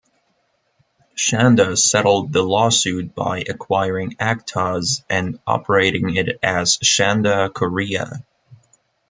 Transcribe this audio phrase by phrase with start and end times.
[1.15, 8.25] Shanda settled the lawsuit by acquiring Actoz and operating it as Shanda Korea.